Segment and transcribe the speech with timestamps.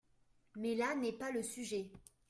[0.55, 1.91] Mais là n’est pas le sujet.